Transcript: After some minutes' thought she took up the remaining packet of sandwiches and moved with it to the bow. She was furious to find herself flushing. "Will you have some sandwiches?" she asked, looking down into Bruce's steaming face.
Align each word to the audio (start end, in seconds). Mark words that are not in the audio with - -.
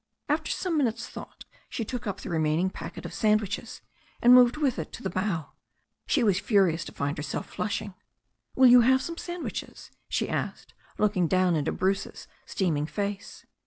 After 0.27 0.49
some 0.51 0.79
minutes' 0.79 1.07
thought 1.07 1.45
she 1.69 1.85
took 1.85 2.07
up 2.07 2.21
the 2.21 2.29
remaining 2.31 2.71
packet 2.71 3.05
of 3.05 3.13
sandwiches 3.13 3.81
and 4.19 4.33
moved 4.33 4.57
with 4.57 4.79
it 4.79 4.91
to 4.93 5.03
the 5.03 5.11
bow. 5.11 5.51
She 6.07 6.23
was 6.23 6.39
furious 6.39 6.83
to 6.85 6.91
find 6.91 7.15
herself 7.19 7.47
flushing. 7.47 7.93
"Will 8.55 8.65
you 8.65 8.81
have 8.81 9.03
some 9.03 9.17
sandwiches?" 9.17 9.91
she 10.09 10.27
asked, 10.27 10.73
looking 10.97 11.27
down 11.27 11.55
into 11.55 11.71
Bruce's 11.71 12.27
steaming 12.47 12.87
face. 12.87 13.45